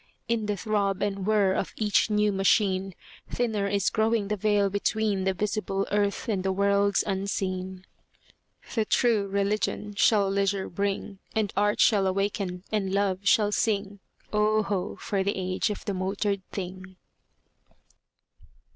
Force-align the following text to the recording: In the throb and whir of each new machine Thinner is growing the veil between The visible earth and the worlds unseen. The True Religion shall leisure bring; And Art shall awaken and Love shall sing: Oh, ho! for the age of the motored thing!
In 0.27 0.47
the 0.47 0.57
throb 0.57 1.03
and 1.03 1.27
whir 1.27 1.53
of 1.53 1.73
each 1.77 2.09
new 2.09 2.31
machine 2.31 2.95
Thinner 3.29 3.67
is 3.67 3.91
growing 3.91 4.29
the 4.29 4.35
veil 4.35 4.67
between 4.67 5.25
The 5.25 5.33
visible 5.35 5.85
earth 5.91 6.27
and 6.27 6.41
the 6.43 6.51
worlds 6.51 7.03
unseen. 7.05 7.85
The 8.73 8.83
True 8.83 9.27
Religion 9.27 9.93
shall 9.93 10.27
leisure 10.27 10.69
bring; 10.69 11.19
And 11.35 11.53
Art 11.55 11.79
shall 11.79 12.07
awaken 12.07 12.63
and 12.71 12.91
Love 12.91 13.19
shall 13.27 13.51
sing: 13.51 13.99
Oh, 14.33 14.63
ho! 14.63 14.95
for 14.95 15.21
the 15.23 15.35
age 15.37 15.69
of 15.69 15.85
the 15.85 15.93
motored 15.93 16.41
thing! 16.49 16.95